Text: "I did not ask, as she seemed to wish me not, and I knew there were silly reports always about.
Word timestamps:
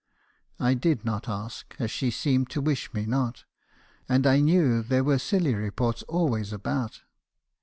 "I 0.59 0.73
did 0.73 1.05
not 1.05 1.29
ask, 1.29 1.75
as 1.77 1.91
she 1.91 2.09
seemed 2.09 2.49
to 2.49 2.59
wish 2.59 2.91
me 2.91 3.05
not, 3.05 3.43
and 4.09 4.25
I 4.25 4.39
knew 4.39 4.81
there 4.81 5.03
were 5.03 5.19
silly 5.19 5.53
reports 5.53 6.01
always 6.07 6.51
about. 6.51 7.01